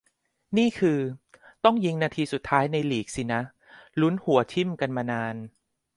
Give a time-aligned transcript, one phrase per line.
[0.57, 0.99] นี่คือ
[1.63, 3.41] ต้องยิงนาทีสุดท้ายในลีกสินะ
[4.01, 5.35] ลุ้นหัวทิ่มกันมานาน